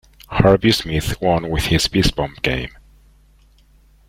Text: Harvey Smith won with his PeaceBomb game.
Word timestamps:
Harvey 0.29 0.71
Smith 0.71 1.21
won 1.21 1.47
with 1.47 1.65
his 1.65 1.87
PeaceBomb 1.87 2.41
game. 2.41 2.75